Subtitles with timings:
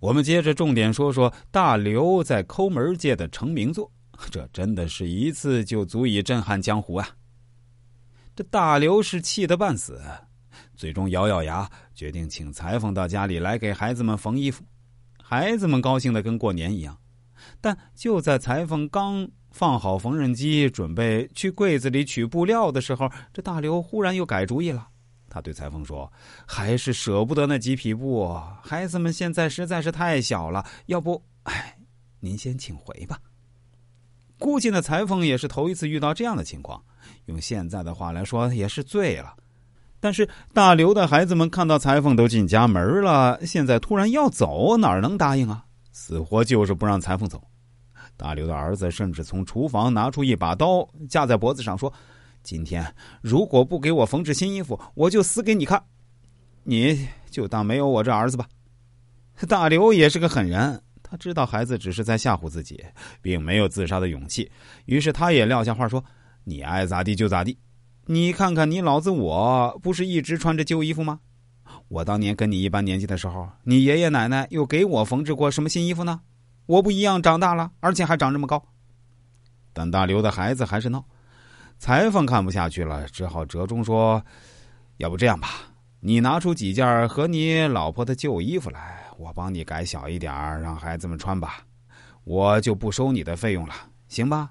[0.00, 3.90] 我们接着重点说说大刘在抠门界的成名作，
[4.30, 7.08] 这真的是一次就足以震撼江湖啊！
[8.36, 10.00] 这大刘是气得半死，
[10.76, 14.62] 最终咬咬牙，决定请裁缝到家里来给孩子们缝衣服。
[15.20, 16.96] 孩子们高兴的跟过年一样，
[17.60, 24.88] 但就在裁缝刚放好缝纫机，准备去柜子里取布料的时候，这大刘忽然又改主意了。
[25.30, 26.10] 他对裁缝说
[26.48, 28.32] ：“还是舍不得那几匹布，
[28.62, 30.64] 孩子们现在实在是太小了。
[30.86, 31.76] 要不，哎，
[32.20, 33.18] 您先请回吧。”
[34.38, 36.82] 估计那裁缝也是头一次遇到这样的情况，
[37.26, 39.34] 用现在的话来说，也是醉了。
[40.00, 45.64] 但是大刘的孩子们看到裁缝都进家门了，现在突然要走，哪能答应啊？
[45.92, 47.42] 死活就是不让裁缝走。
[48.16, 51.92] 大刘的儿子甚至从厨房拿出一把刀，架在脖子上说。
[52.42, 55.82] 今天如果不给我缝制新衣服，我就死给你看！
[56.64, 58.46] 你就当没有我这儿子吧。
[59.48, 62.84] 大刘也是个狠人，他知道孩子只是在吓唬自己，
[63.22, 64.50] 并没有自杀的勇气，
[64.86, 66.04] 于是他也撂下话说
[66.44, 67.58] ：“你爱咋地就咋地。
[68.06, 71.20] 你看看你老子，我不是一直穿着旧衣服吗？
[71.88, 76.22] 我当年跟你一般年纪的时候，你爷爷奶奶又给我缝制过什么新衣服呢？
[76.66, 78.66] 我不一样长大了，而且还长这么高。”
[79.72, 81.04] 但大刘的孩子还是闹。
[81.78, 84.22] 裁缝看不下去了，只好折中说
[84.98, 85.48] ：“要不这样吧，
[86.00, 91.64] 你拿出几件和你老婆的旧衣服来，我帮你改小一点让孩子们穿吧，
[92.24, 93.74] 我就不收你的费用了，
[94.08, 94.50] 行吧？”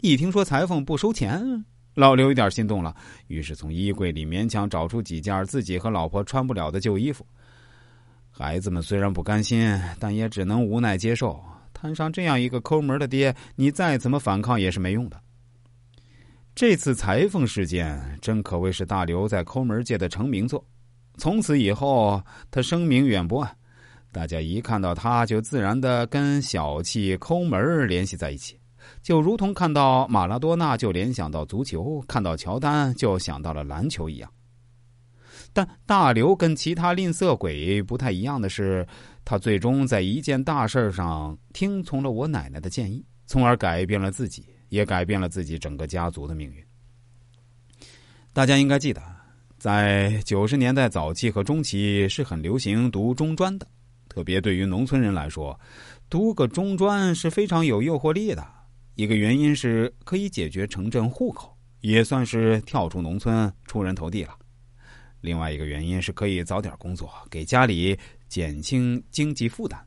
[0.00, 1.64] 一听说裁缝不收钱，
[1.94, 2.94] 老刘有点心动了，
[3.26, 7.26] 于是从衣柜里勉强找出几件自己和老婆穿不了的旧衣服。
[8.30, 11.42] 孩子们虽然不甘心，但也只能无奈接受。
[11.72, 15.20] 摊上这样一个抠门的爹，你再怎么反抗也是没用的。
[16.54, 20.62] 这次裁缝事件真可谓是大刘在抠门界的成名作，
[21.16, 23.54] 从此以后他声名远播啊，
[24.12, 28.60] 大家一看到他就自然的跟小气抠门联系在一起，
[29.02, 34.30] 就如同看到马拉多纳就联想到足球，看到乔丹就想到了篮球一样。
[35.54, 38.86] 但大刘跟其他吝啬鬼不太一样的是，
[39.24, 44.44] 他最终在一件大事上听从了我奶奶的建议，从而改变了自己。
[44.72, 46.64] 也改变了自己整个家族的命运。
[48.32, 49.02] 大家应该记得，
[49.58, 53.68] 在九十年代早期和中期是很流行读中专的，
[54.08, 55.60] 特别对于农村人来说，
[56.08, 58.42] 读个中专是非常有诱惑力的。
[58.94, 64.32] 一个原因是可以解决城镇户口，也算是跳出农村出人头地了；
[65.20, 67.94] 另外一个原因是可以早点工作，给家里
[68.26, 69.78] 减轻经济负担。